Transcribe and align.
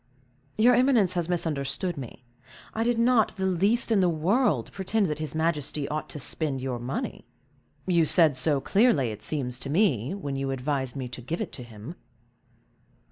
"Your 0.57 0.73
eminence 0.73 1.13
has 1.13 1.29
misunderstood 1.29 1.95
me. 1.95 2.25
I 2.73 2.83
did 2.83 2.97
not, 2.97 3.35
the 3.37 3.45
least 3.45 3.91
in 3.91 3.99
the 3.99 4.09
world, 4.09 4.71
pretend 4.73 5.05
that 5.05 5.19
his 5.19 5.35
majesty 5.35 5.87
ought 5.89 6.09
to 6.09 6.19
spend 6.19 6.59
your 6.59 6.79
money." 6.79 7.27
"You 7.85 8.07
said 8.07 8.35
so, 8.35 8.59
clearly, 8.61 9.11
it 9.11 9.21
seems 9.21 9.59
to 9.59 9.69
me, 9.69 10.15
when 10.15 10.35
you 10.35 10.49
advised 10.49 10.95
me 10.95 11.07
to 11.09 11.21
give 11.21 11.39
it 11.39 11.51
to 11.51 11.61
him." 11.61 11.97